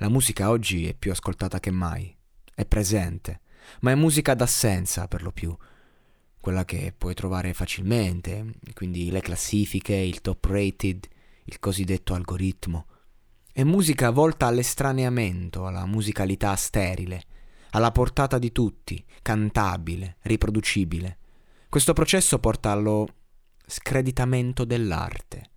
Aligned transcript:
La 0.00 0.08
musica 0.08 0.48
oggi 0.48 0.88
è 0.88 0.94
più 0.94 1.10
ascoltata 1.10 1.60
che 1.60 1.70
mai, 1.70 2.16
è 2.54 2.64
presente, 2.64 3.42
ma 3.80 3.90
è 3.90 3.94
musica 3.94 4.32
d'assenza 4.32 5.06
per 5.08 5.22
lo 5.22 5.30
più, 5.30 5.54
quella 6.40 6.64
che 6.64 6.94
puoi 6.96 7.12
trovare 7.12 7.52
facilmente, 7.52 8.54
quindi 8.72 9.10
le 9.10 9.20
classifiche, 9.20 9.92
il 9.92 10.22
top 10.22 10.42
rated, 10.46 11.06
il 11.44 11.58
cosiddetto 11.58 12.14
algoritmo. 12.14 12.86
È 13.52 13.62
musica 13.62 14.08
volta 14.08 14.46
all'estraneamento, 14.46 15.66
alla 15.66 15.84
musicalità 15.84 16.56
sterile, 16.56 17.24
alla 17.72 17.92
portata 17.92 18.38
di 18.38 18.52
tutti, 18.52 19.04
cantabile, 19.20 20.16
riproducibile. 20.22 21.18
Questo 21.68 21.92
processo 21.92 22.38
porta 22.38 22.70
allo 22.70 23.06
screditamento 23.66 24.64
dell'arte. 24.64 25.50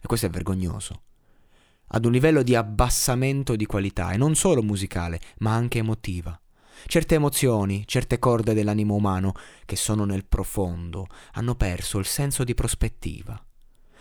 E 0.00 0.06
questo 0.06 0.26
è 0.26 0.30
vergognoso 0.30 1.08
ad 1.92 2.04
un 2.04 2.12
livello 2.12 2.42
di 2.42 2.54
abbassamento 2.54 3.56
di 3.56 3.66
qualità, 3.66 4.12
e 4.12 4.16
non 4.16 4.34
solo 4.34 4.62
musicale, 4.62 5.20
ma 5.38 5.54
anche 5.54 5.78
emotiva. 5.78 6.38
Certe 6.86 7.16
emozioni, 7.16 7.84
certe 7.86 8.18
corde 8.18 8.54
dell'animo 8.54 8.94
umano, 8.94 9.34
che 9.64 9.76
sono 9.76 10.04
nel 10.04 10.24
profondo, 10.24 11.06
hanno 11.32 11.54
perso 11.54 11.98
il 11.98 12.06
senso 12.06 12.44
di 12.44 12.54
prospettiva. 12.54 13.42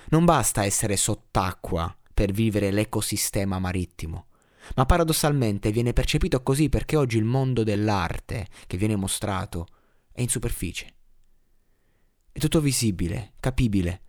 Non 0.10 0.26
basta 0.26 0.64
essere 0.64 0.98
sott'acqua 0.98 1.96
per 2.14 2.32
vivere 2.32 2.72
l'ecosistema 2.72 3.60
marittimo, 3.60 4.28
ma 4.76 4.86
paradossalmente 4.86 5.72
viene 5.72 5.94
percepito 5.94 6.42
così 6.44 6.70
perché 6.70 6.96
oggi 6.96 7.18
il 7.18 7.26
mondo 7.26 7.64
dell'arte 7.64 8.48
che 8.68 8.78
viene 8.78 8.96
mostrato 8.96 9.68
è 10.12 10.22
in 10.22 10.30
superficie. 10.30 10.94
È 12.32 12.40
tutto 12.40 12.62
visibile, 12.62 13.34
capibile. 13.40 14.02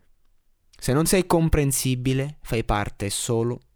Se 0.79 0.93
non 0.93 1.07
sei 1.07 1.27
comprensibile, 1.27 2.39
fai 2.43 2.65
parte 2.65 3.11
solo 3.11 3.61